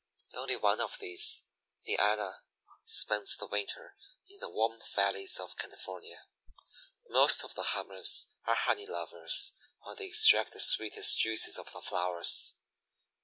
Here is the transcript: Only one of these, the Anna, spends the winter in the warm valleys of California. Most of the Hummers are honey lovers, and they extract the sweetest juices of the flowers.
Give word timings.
Only 0.33 0.55
one 0.55 0.81
of 0.81 0.97
these, 0.99 1.43
the 1.83 1.95
Anna, 1.99 2.41
spends 2.83 3.35
the 3.37 3.45
winter 3.45 3.93
in 4.27 4.39
the 4.39 4.49
warm 4.49 4.81
valleys 4.95 5.39
of 5.39 5.55
California. 5.55 6.25
Most 7.07 7.43
of 7.43 7.53
the 7.53 7.61
Hummers 7.77 8.25
are 8.47 8.55
honey 8.55 8.87
lovers, 8.87 9.53
and 9.85 9.95
they 9.99 10.07
extract 10.07 10.53
the 10.53 10.59
sweetest 10.59 11.19
juices 11.19 11.59
of 11.59 11.71
the 11.71 11.81
flowers. 11.83 12.55